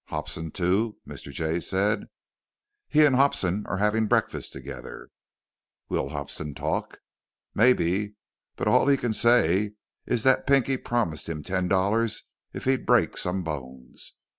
Hobson 0.05 0.49
too?" 0.49 0.97
Mr. 1.07 1.31
Jay 1.31 1.59
said. 1.59 2.07
"He 2.87 3.05
and 3.05 3.15
Hobson 3.15 3.67
are 3.67 3.77
having 3.77 4.07
breakfast 4.07 4.51
together." 4.51 5.09
"Will 5.89 6.09
Hobson 6.09 6.55
talk?" 6.55 6.97
"Maybe. 7.53 8.15
But 8.55 8.67
all 8.67 8.87
he 8.87 8.97
can 8.97 9.13
say 9.13 9.75
is 10.07 10.23
that 10.23 10.47
Pinky 10.47 10.77
promised 10.77 11.29
him 11.29 11.43
ten 11.43 11.67
dollars 11.67 12.23
if 12.51 12.63
he'd 12.63 12.87
break 12.87 13.15
some 13.15 13.43
bones. 13.43 14.13